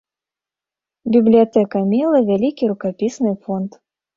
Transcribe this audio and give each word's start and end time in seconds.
Бібліятэка 1.17 1.77
мела 1.91 2.25
вялікі 2.33 2.73
рукапісны 2.73 3.39
фонд. 3.45 3.71